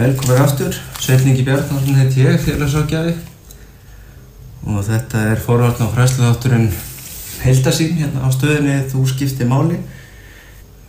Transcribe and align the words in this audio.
Velkomin 0.00 0.40
aftur, 0.40 0.72
Sveitningi 0.96 1.42
Bjarnarsson 1.44 1.96
heit 1.98 2.14
ég, 2.16 2.38
félagsákjafi 2.40 3.10
og 4.64 4.78
þetta 4.86 5.26
er 5.28 5.42
forvartn 5.44 5.84
á 5.84 5.92
fræsluðátturinn 5.92 6.70
Heildasín 7.42 7.98
hérna 7.98 8.24
á 8.24 8.32
stöðinni 8.32 8.78
Þú 8.88 9.04
skipti 9.10 9.44
máli. 9.44 9.76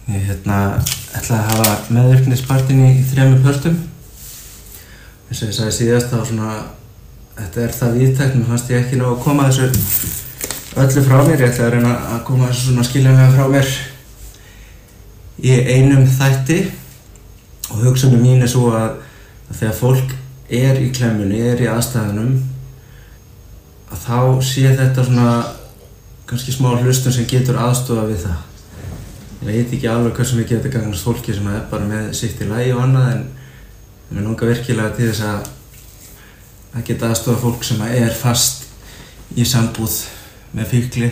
Ég 0.07 0.29
hérna 0.29 0.79
ætla 1.11 1.41
að 1.41 1.49
hafa 1.49 1.75
meðvirknispartin 1.91 2.81
í 2.87 3.03
þrejum 3.11 3.43
pörtum. 3.43 3.77
Eins 5.27 5.43
og 5.43 5.51
ég 5.51 5.57
sagði 5.59 5.75
síðast 5.81 6.15
þá 6.15 6.19
svona, 6.31 6.57
þetta 7.35 7.65
er 7.67 7.79
það 7.81 7.99
viðtækt, 7.99 8.39
mér 8.39 8.51
fannst 8.53 8.71
ég 8.71 8.85
ekki 8.85 9.01
ná 9.01 9.09
að 9.11 9.23
koma 9.27 9.51
þessu 9.51 9.67
öllu 10.85 11.09
frá 11.09 11.17
mér. 11.19 11.35
Ég 11.35 11.49
ætla 11.51 11.67
að 11.67 11.73
reyna 11.75 11.97
að 12.15 12.27
koma 12.31 12.53
þessu 12.53 12.69
svona 12.69 12.87
skiljanlega 12.87 13.33
frá 13.35 13.55
mér 13.57 13.79
í 15.43 15.59
einum 15.67 16.07
þætti 16.07 16.63
og 17.71 17.85
hugsunum 17.85 18.21
mín 18.23 18.43
er 18.43 18.51
svo 18.51 18.69
að, 18.75 18.99
að 19.49 19.61
þegar 19.61 19.77
fólk 19.79 20.15
er 20.51 20.79
í 20.81 20.89
klemmunni, 20.95 21.39
er 21.47 21.63
í 21.63 21.69
aðstæðunum 21.71 22.33
að 23.91 24.05
þá 24.05 24.17
sé 24.47 24.71
þetta 24.75 25.05
svona 25.07 25.27
kannski 26.27 26.55
smá 26.55 26.73
hlustun 26.79 27.15
sem 27.15 27.27
getur 27.27 27.59
aðstofa 27.59 28.07
við 28.07 28.25
það. 28.25 28.41
Ég 29.41 29.47
veit 29.47 29.73
ekki 29.75 29.89
alveg 29.89 30.19
hversu 30.19 30.37
mikið 30.37 30.59
þetta 30.59 30.73
gagnast 30.75 31.07
fólki 31.07 31.35
sem 31.35 31.47
er 31.51 31.63
bara 31.71 31.87
með 31.87 32.11
sitt 32.19 32.43
í 32.43 32.47
lægi 32.47 32.75
og 32.75 32.83
annað 32.85 33.09
en 33.15 33.23
mér 34.11 34.27
langar 34.27 34.51
virkilega 34.51 34.95
til 34.95 35.09
þess 35.09 35.25
að 35.27 35.49
að 36.71 36.85
geta 36.87 37.09
aðstofa 37.11 37.41
fólk 37.41 37.65
sem 37.67 37.81
er 37.87 38.13
fast 38.15 38.67
í 39.35 39.43
sambúð 39.47 39.97
með 40.55 40.69
fíkli 40.71 41.09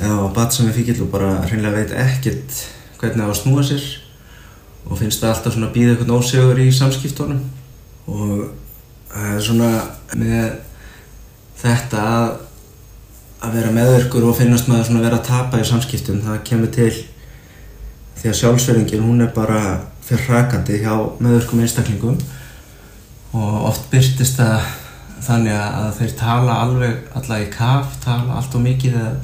eða 0.00 0.26
á 0.26 0.34
bat 0.34 0.54
sem 0.54 0.66
er 0.66 0.74
fíkil 0.74 0.96
og 1.04 1.12
bara 1.12 1.36
hreinlega 1.44 1.82
veit 1.82 1.94
ekkert 2.02 2.56
hvernig 2.98 3.20
það 3.20 3.30
á 3.30 3.30
að 3.30 3.38
snúa 3.42 3.66
sér 3.66 3.84
og 4.84 4.98
finnst 5.00 5.22
það 5.22 5.32
alltaf 5.32 5.56
svona 5.56 5.70
að 5.70 5.76
býða 5.78 5.94
eitthvað 5.94 6.16
ósegur 6.18 6.60
í 6.60 6.68
samskiptunum. 6.74 7.44
Og 8.12 8.34
það 9.12 9.30
er 9.34 9.44
svona 9.48 9.70
með 10.14 10.48
þetta 11.64 12.08
að 12.14 12.34
að 13.44 13.58
vera 13.58 13.72
meðverkur 13.74 14.24
og 14.28 14.38
finnast 14.38 14.68
maður 14.70 14.86
svona 14.88 15.02
að 15.02 15.06
vera 15.08 15.18
að 15.18 15.26
tapa 15.28 15.60
í 15.60 15.66
samskiptum 15.68 16.22
það 16.24 16.38
kemur 16.48 16.70
til 16.72 16.92
því 18.20 18.30
að 18.30 18.38
sjálfsverðingin 18.38 19.04
hún 19.04 19.20
er 19.24 19.34
bara 19.36 19.58
fyrir 20.04 20.24
hrakandi 20.30 20.78
hjá 20.80 20.94
meðverkum 21.20 21.60
einstaklingum. 21.64 22.16
Og 23.34 23.54
oft 23.68 23.90
byrtist 23.92 24.38
það 24.38 24.68
þannig 25.24 25.56
að 25.58 25.90
þeir 25.98 26.16
tala 26.18 26.58
alveg 26.64 27.14
alla 27.18 27.40
í 27.42 27.48
kaf, 27.52 27.96
tala 28.04 28.38
allt 28.38 28.54
og 28.56 28.64
mikið 28.64 28.98
eða, 29.00 29.14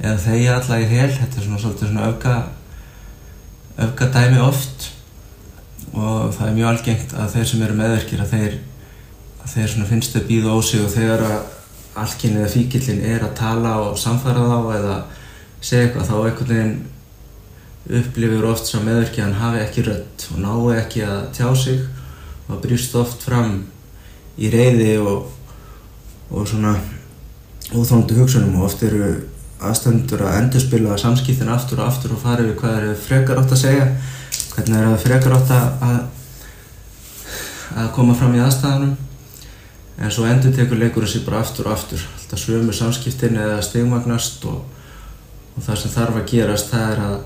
eða 0.00 0.18
þegja 0.26 0.58
alla 0.58 0.80
í 0.80 0.88
hel. 0.92 1.08
Þetta 1.18 1.40
er 1.40 1.46
svona 1.46 1.62
svolítið 1.62 1.90
svona 1.90 2.08
öfga 2.08 2.36
öfga 3.78 4.10
dæmi 4.12 4.42
oft 4.42 4.90
og 5.92 6.32
það 6.36 6.46
er 6.48 6.54
mjög 6.56 6.68
algengt 6.68 7.16
að 7.16 7.34
þeir 7.34 7.48
sem 7.50 7.64
eru 7.64 7.78
meðverkir 7.78 8.22
að 8.24 8.36
þeir 8.36 8.54
að 9.42 9.56
þeir 9.56 9.88
finnst 9.88 10.14
þau 10.14 10.22
býða 10.28 10.54
ósig 10.56 10.84
og 10.84 10.92
þegar 10.92 11.24
að 11.26 11.40
alkinn 12.02 12.38
eða 12.38 12.52
fíkillin 12.52 13.02
er 13.04 13.24
að 13.26 13.34
tala 13.36 13.74
og 13.82 13.98
samfara 14.00 14.46
þá 14.48 14.58
eða 14.78 14.94
segja 15.60 15.86
eitthvað 15.86 16.08
þá 16.08 16.14
einhvern 16.20 16.52
veginn 16.52 16.78
upplifir 18.00 18.46
oft 18.46 18.68
sem 18.68 18.84
meðverki 18.86 19.20
að 19.20 19.26
hann 19.26 19.40
hafi 19.40 19.60
ekki 19.64 19.84
rödd 19.88 20.26
og 20.32 20.40
nái 20.44 20.78
ekki 20.78 21.04
að 21.04 21.20
tjá 21.36 21.48
sig 21.58 21.82
og 22.48 22.62
brýst 22.62 22.94
oft 22.98 23.24
fram 23.26 23.56
í 24.38 24.48
reyði 24.52 24.94
og, 25.02 25.26
og 26.30 26.48
svona 26.48 26.76
óþóndu 27.72 28.16
hugsunum 28.20 28.60
og 28.60 28.68
oft 28.70 28.84
eru 28.86 29.10
aðstöndur 29.70 30.24
að 30.26 30.38
endurspila 30.40 30.98
samskiptin 31.00 31.52
aftur 31.52 31.82
og 31.82 31.92
aftur 31.92 32.16
og 32.16 32.22
fara 32.22 32.44
yfir 32.44 32.58
hvað 32.60 32.76
eru 32.80 32.98
frekar 33.06 33.40
átt 33.40 33.54
að 33.54 33.62
segja 33.62 33.86
hvernig 34.52 34.76
er 34.78 34.90
það 34.90 35.04
frekar 35.06 35.36
átt 35.38 35.54
að 35.56 35.96
að 37.72 37.90
koma 37.96 38.14
fram 38.16 38.36
í 38.36 38.42
aðstæðanum 38.44 38.96
en 40.02 40.12
svo 40.12 40.26
endur 40.28 40.54
tekur 40.56 40.80
leikur 40.80 41.06
þessi 41.06 41.22
bara 41.26 41.40
aftur 41.40 41.68
og 41.68 41.76
aftur. 41.76 42.02
Alltaf 42.18 42.40
sömu 42.40 42.72
samskiptin 42.76 43.38
eða 43.38 43.60
stigmagnast 43.64 44.44
og, 44.50 44.64
og 45.56 45.64
það 45.64 45.78
sem 45.82 45.94
þarf 45.94 46.18
að 46.20 46.28
gerast 46.32 46.72
það 46.72 46.88
er 46.94 47.04
að 47.06 47.20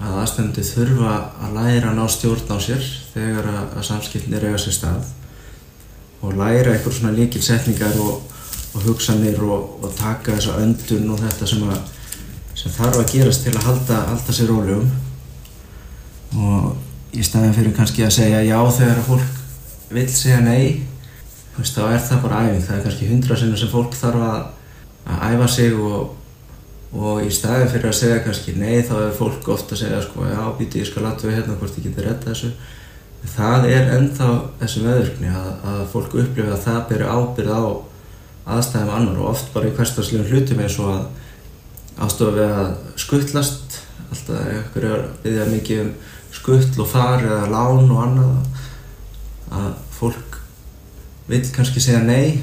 að 0.00 0.20
aðstændi 0.22 0.62
þurfa 0.64 1.14
að 1.44 1.56
læra 1.58 1.90
að 1.90 1.98
ná 1.98 2.06
stjórn 2.08 2.52
á 2.56 2.58
sér 2.64 2.84
þegar 3.12 3.48
að, 3.50 3.64
að 3.76 3.86
samskiptin 3.90 4.36
er 4.38 4.46
eiga 4.48 4.60
sér 4.62 4.76
stað 4.78 5.10
og 6.24 6.36
læra 6.38 6.72
einhver 6.72 6.94
svona 6.96 7.12
líkilsetningar 7.18 7.98
og, 8.00 8.22
og 8.74 8.84
hugsanir 8.86 9.40
og, 9.42 9.80
og 9.82 9.94
taka 9.98 10.36
þessa 10.36 10.58
öndun 10.62 11.10
og 11.14 11.24
þetta 11.24 11.48
sem, 11.50 11.64
að, 11.66 11.80
sem 12.54 12.74
þarf 12.76 13.00
að 13.00 13.10
gerast 13.14 13.46
til 13.46 13.56
að 13.56 13.66
halda, 13.66 14.04
halda 14.12 14.36
sér 14.36 14.52
rólegum 14.52 14.90
og 16.38 17.16
í 17.16 17.24
staðin 17.26 17.56
fyrir 17.56 17.74
kannski 17.74 18.06
að 18.06 18.16
segja 18.20 18.44
já 18.46 18.58
þegar 18.76 19.02
fólk 19.08 19.36
vil 19.90 20.06
segja 20.14 20.38
nei 20.44 20.86
veist, 21.56 21.76
þá 21.76 21.90
er 21.90 22.02
það 22.06 22.24
bara 22.24 22.40
æfing. 22.46 22.64
Það 22.66 22.76
er 22.76 22.86
kannski 22.86 23.10
hundra 23.10 23.38
sinna 23.38 23.60
sem 23.60 23.70
fólk 23.72 23.96
þarf 23.98 24.24
að, 24.26 24.40
að 25.10 25.24
æfa 25.34 25.48
sig 25.56 25.76
og, 25.76 26.16
og 26.94 27.22
í 27.24 27.30
staði 27.34 27.70
fyrir 27.74 27.90
að 27.90 27.98
segja 28.00 28.22
kannski 28.26 28.56
nei 28.58 28.82
þá 28.86 28.94
er 29.02 29.16
fólk 29.18 29.48
ofta 29.56 29.76
að 29.76 29.82
segja 29.84 30.02
sko 30.06 30.28
já 30.30 30.42
býti 30.58 30.82
ég 30.82 30.90
skal 30.90 31.06
lata 31.06 31.26
við 31.26 31.40
hérna 31.40 31.58
hvort 31.58 31.80
ég 31.80 31.88
geti 31.88 32.06
retta 32.06 32.30
þessu. 32.30 32.52
Það 33.34 33.66
er 33.68 33.94
ennþá 33.98 34.30
þessu 34.62 34.82
meðvirkni 34.86 35.32
að, 35.34 35.50
að 35.72 35.80
fólk 35.92 36.14
upplifa 36.22 36.54
að 36.54 36.66
það 36.68 36.82
beri 36.92 37.10
ábyrð 37.10 37.52
á 37.52 37.62
aðstæðum 38.46 38.94
annar 38.96 39.20
og 39.20 39.32
oft 39.34 39.52
bara 39.54 39.68
í 39.68 39.74
hverstagslegum 39.76 40.30
hlutum 40.30 40.62
eins 40.64 40.78
og 40.80 40.92
að 40.94 42.06
ástofa 42.06 42.36
við 42.38 42.54
að 42.62 42.70
skuttlast 43.02 43.78
alltaf 44.10 44.50
ykkur 44.56 44.86
er 44.88 44.96
að 44.96 45.12
byggja 45.24 45.46
mikið 45.50 45.82
um 45.84 45.92
skuttl 46.34 46.82
og 46.84 46.90
far 46.90 47.24
eða 47.26 47.50
lán 47.50 47.90
og 47.90 48.02
annað. 48.04 48.60
Að 49.50 49.70
fólk 49.98 50.38
vil 51.30 51.42
kannski 51.54 51.82
segja 51.82 52.02
nei 52.02 52.40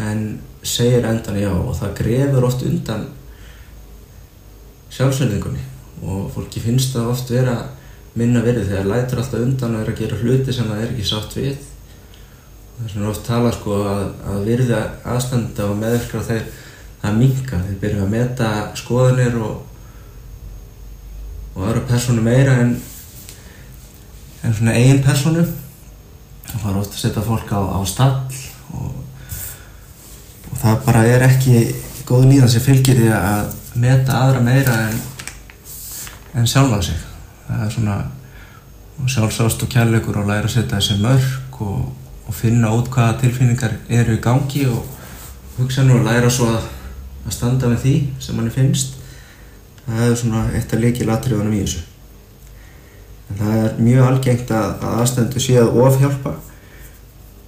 en 0.00 0.40
segir 0.62 1.06
endan 1.08 1.38
já 1.40 1.50
og 1.52 1.74
það 1.78 1.96
grefur 2.00 2.46
oft 2.48 2.64
undan 2.68 3.06
sjálfsverðingunni 4.92 5.62
og 6.04 6.30
fólki 6.34 6.60
finnst 6.64 6.94
það 6.96 7.12
oft 7.12 7.32
vera 7.32 7.56
minna 8.18 8.42
verið 8.44 8.72
þegar 8.72 8.88
lætur 8.90 9.22
alltaf 9.22 9.44
undan 9.44 9.76
og 9.76 9.84
er 9.84 9.92
að 9.92 10.00
gera 10.02 10.20
hluti 10.20 10.54
sem 10.54 10.68
það 10.68 10.82
er 10.82 10.92
ekki 10.92 11.06
sátt 11.08 11.36
við 11.38 11.52
þess 12.80 12.94
vegna 12.94 13.10
oft 13.10 13.26
tala 13.26 13.52
sko 13.54 13.80
að, 13.90 14.04
að 14.32 14.46
virða 14.48 14.82
aðstanda 15.14 15.66
og 15.68 15.80
meðverkra 15.80 16.22
þeir 16.28 16.46
það 17.00 17.18
minka, 17.18 17.60
þeir 17.66 17.80
byrja 17.82 18.04
að 18.04 18.14
meta 18.14 18.52
skoðanir 18.78 19.36
og 19.40 19.66
og 21.50 21.66
aðra 21.66 21.82
persónu 21.88 22.22
meira 22.24 22.54
en 22.62 22.76
en 24.46 24.54
svona 24.56 24.76
eigin 24.78 25.02
persónu 25.04 25.42
það 25.44 26.62
fara 26.62 26.80
oft 26.80 26.94
að 26.94 27.02
setja 27.02 27.24
fólk 27.26 27.50
á, 27.52 27.60
á 27.60 27.80
stall 27.88 28.14
og, 28.72 28.94
og 30.50 30.60
það 30.62 30.84
bara 30.86 31.02
er 31.08 31.26
ekki 31.26 31.64
góð 32.08 32.26
líðan 32.30 32.50
sem 32.50 32.64
fylgir 32.64 32.98
því 32.98 33.10
að 33.14 33.52
meta 33.78 34.16
aðra 34.24 34.40
meira 34.42 34.76
en, 34.88 34.96
en 36.40 36.48
sjálfa 36.50 36.80
sig. 36.88 36.98
Það 37.46 37.64
er 37.66 37.74
svona 37.74 37.98
sjálfsást 39.10 39.62
og 39.64 39.70
kærleikur 39.70 40.18
og 40.20 40.26
læra 40.28 40.48
að 40.48 40.56
setja 40.56 40.80
þessi 40.80 40.98
mörg 41.04 41.60
og, 41.62 41.84
og 42.30 42.34
finna 42.38 42.70
út 42.70 42.86
hvaða 42.94 43.16
tilfinningar 43.24 43.72
eru 43.90 44.14
í 44.14 44.22
gangi 44.22 44.60
og 44.70 44.84
hugsa 45.56 45.82
nú 45.82 45.96
og 45.98 46.04
læra 46.06 46.28
svo 46.30 46.46
að, 46.54 46.68
að 47.26 47.34
standa 47.34 47.70
með 47.72 47.80
því 47.82 47.94
sem 48.22 48.36
manni 48.38 48.52
finnst. 48.54 48.94
Það 49.82 50.02
er 50.04 50.14
svona 50.20 50.42
eitt 50.54 50.70
af 50.70 50.84
leikilatriðunum 50.84 51.56
í 51.56 51.64
þessu. 51.64 51.82
En 53.30 53.40
það 53.40 53.56
er 53.64 53.80
mjög 53.82 54.06
algengt 54.06 54.52
að, 54.54 54.68
að 54.78 55.00
aðstendur 55.02 55.42
sé 55.42 55.56
að 55.58 55.80
ofhjálpa 55.82 56.36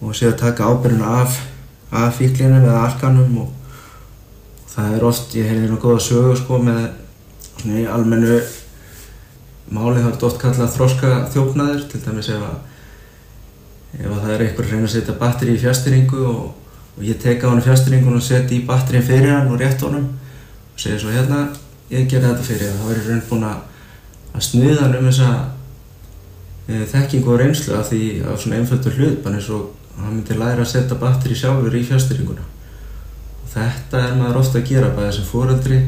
og 0.03 0.19
sé 0.19 0.32
að 0.32 0.41
taka 0.42 0.66
ábyrjuna 0.66 1.15
af, 1.21 1.38
af 1.94 2.19
fíklinum 2.19 2.66
eða 2.66 2.82
alkanum 2.88 3.38
og, 3.44 3.78
og 4.65 4.75
það 4.75 4.98
er 4.98 5.06
oft, 5.12 5.38
ég 5.38 5.47
heyrði 5.47 5.69
hérna 5.69 5.81
góða 5.87 6.03
sögu 6.09 6.34
sko 6.42 6.59
með 6.66 6.82
svona 7.60 7.78
í 7.84 7.87
almennu 7.87 8.41
máli 9.71 10.03
það 10.03 10.10
er 10.10 10.26
oft 10.26 10.42
kallað 10.42 10.75
þróska 10.75 11.15
þjófnaður 11.37 11.88
til 11.92 12.03
dæmis 12.03 12.34
ef 12.34 12.42
að, 12.50 12.72
ef 13.98 14.09
að 14.09 14.21
það 14.22 14.34
er 14.34 14.44
einhver 14.47 14.66
að 14.66 14.72
reyna 14.72 14.89
að 14.89 14.94
setja 14.94 15.16
batteri 15.21 15.56
í 15.56 15.60
fjastýringu 15.62 16.22
og, 16.28 16.44
og 16.97 17.03
ég 17.06 17.18
teka 17.21 17.48
á 17.48 17.53
hann 17.53 17.65
fjastýringun 17.65 18.18
og 18.18 18.24
setja 18.24 18.56
í 18.56 18.65
batterin 18.68 19.04
fyrir 19.06 19.34
hann 19.34 19.50
og 19.53 19.60
rétt 19.60 19.84
honum 19.84 20.06
og 20.72 20.80
segja 20.80 21.00
svo 21.03 21.12
hérna 21.12 21.42
ég 21.92 22.09
gerði 22.09 22.30
þetta 22.30 22.47
fyrir 22.47 22.72
það, 22.72 22.91
er 22.91 23.00
ég 23.03 23.10
raun 23.10 23.24
búinn 23.28 23.48
að 23.50 24.47
snuða 24.48 24.80
hann 24.86 24.97
um 24.98 25.09
þessa 25.10 25.30
þekkingu 26.92 27.33
og 27.34 27.41
reynslu 27.42 27.77
af 27.77 27.91
því 27.91 28.03
af 28.33 28.41
svona 28.41 28.60
einföldur 28.60 28.97
hlut 28.97 29.27
eins 29.28 29.50
og 29.53 29.98
hann 29.98 30.15
myndi 30.16 30.38
læra 30.38 30.65
að 30.65 30.71
setja 30.72 31.00
batteri 31.00 31.36
sjálfur 31.36 31.77
í 31.77 31.84
fjárstyringuna 31.84 32.47
og 33.42 33.50
þetta 33.53 34.06
er 34.06 34.15
maður 34.16 34.41
ofta 34.41 34.62
að 34.62 34.71
gera 34.71 34.95
bæðið 34.97 35.18
sem 35.18 35.28
fóreldri 35.28 35.80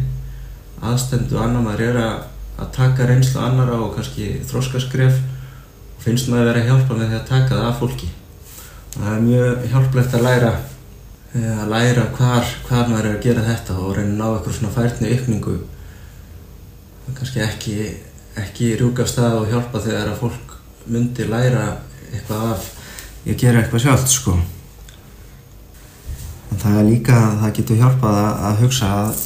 aðstendu 0.84 1.38
annar. 1.40 1.62
Maður 1.64 1.86
er 1.88 2.00
að, 2.02 2.16
að 2.60 2.72
taka 2.76 3.08
reynslu 3.08 3.40
annara 3.40 3.78
og 3.80 3.94
kannski 3.96 4.40
þróskaskref 4.48 5.16
og 5.16 5.33
finnst 6.04 6.28
maður 6.28 6.44
að 6.44 6.48
vera 6.50 6.62
að 6.62 6.70
hjálpa 6.70 6.98
með 6.98 7.10
því 7.10 7.18
að 7.18 7.28
taka 7.30 7.58
það 7.58 7.68
af 7.68 7.82
fólki. 7.82 8.08
Það 8.94 9.10
er 9.10 9.22
mjög 9.24 9.68
hjálplegt 9.72 10.16
að 10.16 10.26
læra 10.28 10.54
að 11.34 11.70
læra 11.72 12.02
hvar, 12.14 12.50
hvar 12.68 12.90
maður 12.90 13.08
er 13.08 13.16
að 13.16 13.24
gera 13.24 13.44
þetta 13.48 13.76
og 13.82 13.96
reyna 13.96 14.12
að 14.12 14.18
ná 14.20 14.26
eitthvað 14.28 14.58
svona 14.58 14.74
færni 14.74 15.14
aukningu. 15.14 15.54
Kannski 17.14 17.42
ekki 17.42 17.76
ekki 18.44 18.72
rúka 18.78 19.06
stað 19.06 19.40
og 19.40 19.50
hjálpa 19.50 19.82
þegar 19.82 20.12
að 20.12 20.20
fólk 20.22 20.54
myndi 20.90 21.26
læra 21.26 21.64
eitthvað 22.12 22.52
af. 22.52 22.68
Ég 23.24 23.38
gera 23.40 23.62
eitthvað 23.62 23.86
sjálft 23.86 24.12
sko. 24.12 24.36
En 26.52 26.60
það 26.62 26.80
er 26.80 26.88
líka 26.90 27.20
það 27.40 27.54
getur 27.58 27.80
hjálpað 27.82 28.20
að, 28.20 28.32
að 28.48 28.62
hugsa 28.64 28.90
að 29.00 29.22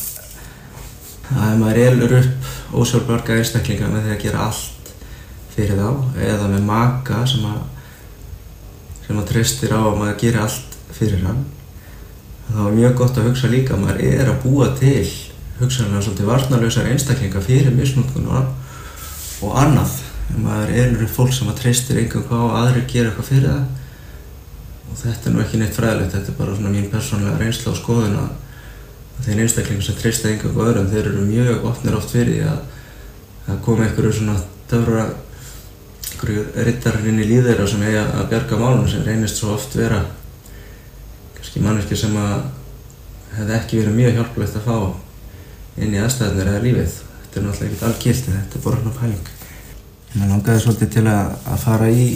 að 1.28 1.58
maður 1.60 1.82
elur 1.84 2.14
upp 2.22 2.76
ósjálfbarga 2.78 3.36
einstaklinga 3.36 3.90
með 3.92 4.06
því 4.06 4.14
að 4.14 4.22
gera 4.22 4.44
allt 4.48 4.77
fyrir 5.58 5.78
þá 5.78 6.22
eða 6.30 6.50
með 6.54 6.66
maka 6.70 7.22
sem 7.28 7.44
að 7.50 7.60
sem 9.04 9.18
að 9.18 9.30
treystir 9.30 9.72
á 9.76 9.80
að 9.80 9.96
maður 10.00 10.20
gera 10.24 10.44
allt 10.46 10.76
fyrir 10.96 11.24
hann 11.24 11.46
þá 12.48 12.60
er 12.66 12.76
mjög 12.76 13.00
gott 13.02 13.18
að 13.18 13.30
hugsa 13.30 13.50
líka 13.52 13.74
að 13.76 13.82
maður 13.84 14.04
er 14.08 14.30
að 14.32 14.40
búa 14.44 14.68
til 14.78 15.06
hugsanlega 15.58 16.02
svolítið 16.04 16.28
varnarlausar 16.28 16.88
einstaklinga 16.92 17.42
fyrir 17.42 17.74
misnútkununa 17.74 18.44
og 19.42 19.58
annað. 19.58 19.96
Ef 20.28 20.38
maður 20.44 20.74
elur 20.82 21.04
upp 21.06 21.14
fólk 21.16 21.34
sem 21.34 21.50
að 21.50 21.62
treystir 21.62 21.98
einhvern 21.98 22.26
hvað 22.28 22.44
og 22.46 22.56
aðrir 22.60 22.86
gera 22.90 23.10
eitthvað 23.10 23.30
fyrir 23.30 23.48
það. 23.48 23.64
Og 24.88 25.00
þetta 25.02 25.28
er 25.28 25.34
nú 25.34 25.42
ekki 25.42 25.60
neitt 25.60 25.76
fræðilegt 25.76 26.14
þetta 26.14 26.32
er 26.32 26.38
bara 26.38 26.56
svona 26.56 26.74
mín 26.74 26.90
persónlega 26.92 27.40
reynsla 27.40 27.72
og 27.72 27.80
skoðun 27.80 28.18
að 28.22 29.24
þeir 29.26 29.42
einstaklingar 29.44 29.86
sem 29.88 29.98
treysta 29.98 30.30
einhverjum 30.30 30.62
öðrum 30.64 30.90
þeir 30.92 31.10
eru 31.10 31.24
mjög 31.26 31.66
opnir 31.68 31.96
oft 31.98 32.14
fyrir 32.14 32.36
því 32.36 32.44
að 32.52 32.60
það 33.48 33.62
komi 33.66 33.86
einhverju 33.86 34.12
svona 34.20 34.36
töfra 34.70 35.06
einhverju 36.18 36.64
rittarinn 36.66 37.12
inn 37.12 37.22
í 37.22 37.26
líð 37.28 37.46
þeirra 37.46 37.66
sem 37.70 37.82
eiga 37.86 38.04
að 38.18 38.30
bjarga 38.32 38.56
málunum 38.58 38.88
sem 38.90 39.04
reynist 39.06 39.38
svo 39.38 39.52
oft 39.54 39.76
vera 39.78 40.00
kannski 41.36 41.62
manneski 41.62 41.96
sem 41.96 42.16
að 42.18 42.48
hefði 43.36 43.54
ekki 43.54 43.78
verið 43.78 43.98
mjög 43.98 44.16
hjálplegt 44.18 44.56
að 44.58 44.66
fá 44.66 44.78
inn 45.78 45.94
í 45.94 46.00
aðstæðanir 46.02 46.50
eða 46.50 46.64
lífið. 46.64 46.96
Þetta 47.22 47.38
er 47.38 47.44
náttúrulega 47.46 47.70
ekkert 47.70 47.86
algildi, 47.88 48.34
þetta 48.34 48.58
er 48.58 48.64
bara 48.64 48.80
svona 48.80 48.96
pæling. 48.98 49.30
Mér 50.14 50.32
langaði 50.32 50.64
svolítið 50.64 50.92
til 50.96 51.06
að, 51.12 51.32
að 51.52 51.62
fara 51.62 51.90
í 51.92 52.08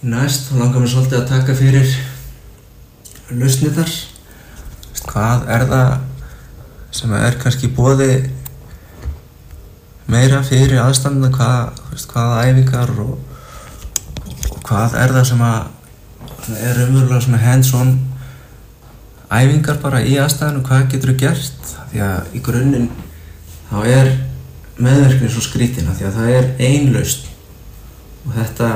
næst 0.00 0.52
og 0.52 0.62
langaði 0.62 0.84
mér 0.84 0.92
svolítið 0.94 1.20
að 1.20 1.30
taka 1.34 1.58
fyrir 1.58 1.96
lausnitar 3.30 3.96
hvað 5.10 5.48
er 5.52 5.66
það 5.68 5.90
sem 6.96 7.12
er 7.18 7.36
kannski 7.42 7.74
bóði 7.76 8.12
meira 10.10 10.40
fyrir 10.46 10.80
aðstandina 10.82 11.30
hvað, 11.34 11.82
hvaða 12.10 12.46
æfingar 12.48 12.94
og, 13.02 13.18
og 14.50 14.62
hvað 14.66 14.96
er 15.00 15.14
það 15.16 15.28
sem 15.30 15.44
að 15.46 16.56
er 16.60 16.80
umverulega 16.86 17.20
svona 17.24 17.42
hands-on 17.44 17.92
æfingar 19.30 19.78
bara 19.82 20.02
í 20.02 20.16
aðstæðinu 20.18 20.64
hvað 20.66 20.88
getur 20.94 21.12
þú 21.12 21.18
gert? 21.22 21.72
Því 21.90 22.02
að 22.06 22.34
í 22.34 22.42
grunninn 22.46 22.88
þá 23.70 23.78
er 23.86 24.10
meðverknin 24.80 25.30
svo 25.30 25.44
skrítina 25.44 25.94
því 25.94 26.08
að 26.08 26.18
það 26.18 26.34
er 26.34 26.50
einlaust 26.66 27.28
og 28.26 28.34
þetta 28.34 28.70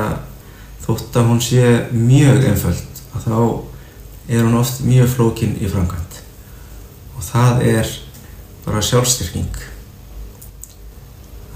þótt 0.85 1.19
að 1.19 1.29
hún 1.31 1.41
sé 1.43 1.63
mjög 1.91 2.47
einföld 2.51 3.03
að 3.15 3.27
þá 3.27 3.37
er 4.35 4.43
hún 4.45 4.59
oft 4.59 4.81
mjög 4.85 5.11
flókin 5.15 5.55
í 5.59 5.69
framkvæmt 5.69 6.19
og 7.15 7.25
það 7.25 7.63
er 7.75 7.95
bara 8.65 8.83
sjálfstyrking 8.85 9.63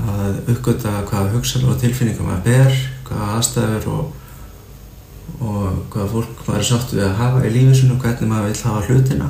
að 0.09 0.39
uppgöta 0.53 0.95
hvaða 1.09 1.33
hugsalega 1.33 1.73
og 1.73 1.81
tilfinningum 1.83 2.29
maður 2.29 2.45
ber, 2.47 2.79
hvaða 3.07 3.29
aðstæður 3.37 3.87
og, 3.93 4.09
og 5.39 5.79
hvaða 5.93 6.09
fólk 6.13 6.43
maður 6.47 6.59
er 6.59 6.67
sátt 6.69 6.95
við 6.95 7.05
að 7.05 7.15
hafa 7.21 7.45
í 7.45 7.63
og 7.93 8.03
hvernig 8.03 8.31
maður 8.31 8.49
vil 8.49 8.65
hafa 8.69 8.83
hlutina. 8.87 9.29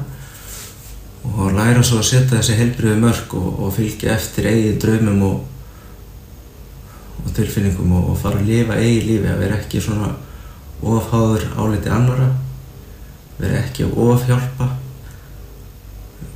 Og 1.30 1.54
læra 1.54 1.84
svo 1.84 2.00
að 2.00 2.10
setja 2.10 2.38
þessi 2.38 2.58
heilbriðu 2.60 3.00
mörg 3.04 3.34
og, 3.38 3.50
og 3.66 3.74
fylgja 3.76 4.16
eftir 4.16 4.48
eigið 4.50 4.78
draumum 4.84 5.24
og, 5.28 5.40
og 7.26 7.34
tilfinningum 7.36 7.96
og, 8.00 8.14
fara 8.22 8.40
að 8.40 8.48
lifa 8.48 8.80
eigið 8.80 9.10
lífi 9.10 9.34
að 9.34 9.42
vera 9.44 9.60
ekki 9.60 9.84
svona 9.84 10.14
ofháður 10.80 11.50
áliti 11.60 11.92
annara 11.92 12.30
vera 13.40 13.60
ekki 13.64 13.88
að 13.88 14.00
ofhjálpa 14.06 14.70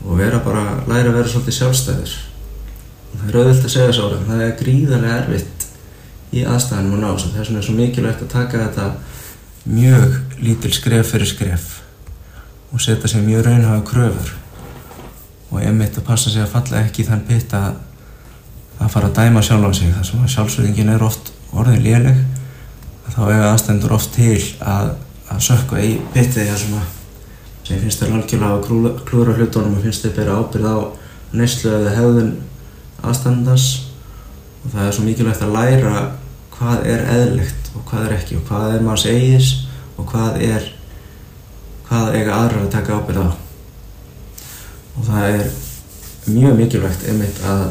og 0.04 0.19
vera 0.19 0.39
bara 0.44 0.63
að 0.74 0.92
læra 0.92 1.12
að 1.12 1.18
vera 1.18 1.31
svolítið 1.31 1.57
sjálfstæður 1.57 2.16
það 3.21 3.39
auðvilt 3.39 3.68
að 3.68 3.74
segja 3.75 3.95
svo 3.98 4.10
það 4.27 4.44
er 4.48 4.56
gríðarlega 4.60 5.19
erfitt 5.21 5.68
í 6.33 6.44
aðstæðanum 6.50 6.98
og 6.98 7.04
náðs 7.04 7.27
og 7.27 7.33
þess 7.36 7.50
vegna 7.50 7.62
er 7.62 7.68
svo 7.68 7.77
mikilvægt 7.77 8.25
að 8.25 8.33
taka 8.33 8.63
þetta 8.65 8.89
mjög 9.69 10.19
lítil 10.44 10.74
skref 10.74 11.13
fyrir 11.13 11.30
skref 11.30 11.69
og 12.74 12.81
setja 12.81 13.12
sér 13.12 13.25
mjög 13.25 13.45
raunhafa 13.48 13.86
kröfur 13.88 14.33
og 15.54 15.62
einmitt 15.62 15.98
að 16.00 16.07
passa 16.07 16.33
sig 16.33 16.42
að 16.42 16.54
falla 16.56 16.81
ekki 16.81 17.04
í 17.04 17.10
þann 17.10 17.27
pitt 17.27 17.54
að 17.57 17.75
að 18.83 18.89
fara 18.92 19.10
að 19.10 19.19
dæma 19.19 19.44
sjálf 19.45 19.69
á 19.69 19.71
sig. 19.77 19.92
Þar 19.94 20.07
sem 20.07 20.24
að 20.24 20.33
sjálfsögðingin 20.33 20.92
er 20.94 21.06
oft 21.06 21.31
orðin 21.54 21.83
léleg 21.86 22.19
þá 23.13 23.21
eiga 23.30 23.50
aðstendur 23.51 23.94
oft 23.94 24.15
til 24.15 24.39
að, 24.65 24.95
að 25.30 25.44
sökka 25.45 25.81
í 25.83 25.92
pittið 26.15 26.50
þar 26.50 26.62
sem 26.63 26.77
að 26.80 26.88
sem 27.63 27.80
finnst 27.80 28.01
þér 28.01 28.15
algjörlega 28.18 28.56
að 28.57 28.98
klúra 29.07 29.36
hlutunum 29.38 29.77
og 29.77 29.86
finnst 29.86 30.04
þér 30.04 30.15
bera 30.18 30.39
ábyrð 30.42 30.65
á 30.68 30.77
neyslu 31.38 31.69
eða 31.77 31.94
hefðun 31.95 32.31
aðstandans 33.04 33.68
og 34.64 34.72
það 34.72 34.88
er 34.88 34.96
svo 34.96 35.06
mikilvægt 35.08 35.44
að 35.44 35.56
læra 35.58 35.94
hvað 36.54 36.88
er 36.94 37.06
eðlegt 37.18 37.72
og 37.74 37.86
hvað 37.90 38.08
er 38.08 38.16
ekki 38.18 38.40
og 38.40 38.48
hvað 38.48 38.76
er 38.76 38.86
maður 38.86 39.04
segis 39.04 39.52
og 39.98 40.08
hvað 40.12 40.42
er 40.48 40.68
hvað 41.88 42.18
eiga 42.18 42.38
aðra 42.40 42.62
að 42.64 42.74
taka 42.74 42.98
ábyrð 42.98 43.26
á. 43.28 43.30
Og 44.94 45.08
það 45.08 45.26
er 45.30 45.48
mjög 46.34 46.60
mikilvægt 46.62 47.08
einmitt 47.10 47.42
að 47.46 47.66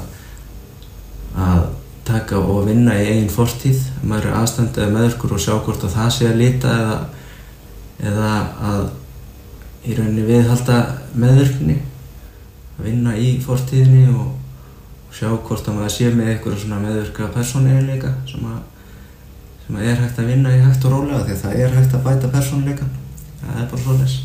að 1.32 1.62
taka 2.04 2.40
og 2.42 2.66
vinna 2.66 2.98
í 2.98 3.06
einn 3.14 3.30
fortíð 3.32 3.78
maður 4.02 4.28
er 4.28 4.38
aðstandið 4.40 4.90
meðurkur 4.92 5.36
og 5.36 5.40
sjá 5.40 5.54
hvort 5.64 5.86
að 5.86 5.94
það 5.94 6.10
sé 6.16 6.28
að 6.28 6.40
lita 6.42 6.74
eða, 6.76 6.96
eða 8.10 8.32
að 8.72 8.82
í 9.82 9.96
rauninni 9.96 10.26
viðhalda 10.26 10.78
meðurkni 11.22 11.78
að 12.76 12.84
vinna 12.88 13.14
í 13.16 13.30
fortíðinni 13.42 14.04
og 14.12 14.41
sjá 15.12 15.28
hvort 15.30 15.68
að 15.68 15.78
maður 15.78 15.94
sé 15.96 16.10
með 16.16 16.32
eitthvað 16.32 16.58
svona 16.64 16.82
meðurka 16.82 17.30
persónuleika 17.36 18.12
sem 18.30 18.50
sem 19.62 19.78
að 19.78 19.88
er 19.92 20.02
hægt 20.02 20.18
að 20.18 20.30
vinna 20.32 20.56
í 20.56 20.60
hægt 20.64 20.84
og 20.88 20.96
rólega 20.96 21.24
því 21.24 21.36
að 21.36 21.42
það 21.46 21.64
er 21.64 21.78
hægt 21.78 21.96
að 21.96 22.04
bæta 22.08 22.34
persónuleikan 22.36 22.92
það 23.42 23.58
er 23.62 23.72
bara 23.72 23.82
svo 23.84 23.96
les 24.00 24.20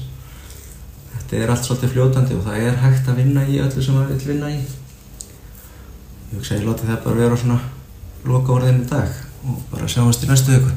þetta 1.27 1.43
er 1.43 1.51
allt 1.51 1.65
svolítið 1.67 1.91
fljótandi 1.91 2.35
og 2.37 2.45
það 2.45 2.61
er 2.63 2.77
hægt 2.79 3.09
að 3.11 3.17
vinna 3.19 3.43
í 3.43 3.57
öllu 3.59 3.83
sem 3.83 3.97
maður 3.97 4.13
vil 4.15 4.31
vinna 4.31 4.51
í. 4.53 4.61
Ég 6.31 6.37
hugsa 6.37 6.55
ég 6.55 6.63
láti 6.63 6.87
það 6.87 7.03
bara 7.03 7.19
vera 7.19 7.39
svona 7.41 7.59
loka 8.27 8.55
orðin 8.55 8.79
í 8.85 8.87
dag 8.87 9.19
og 9.43 9.59
bara 9.73 9.91
sjáumst 9.91 10.23
í 10.23 10.31
næstu 10.31 10.55
viku. 10.55 10.71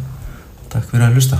Takk 0.72 0.90
fyrir 0.90 1.06
að 1.06 1.18
hlusta 1.18 1.38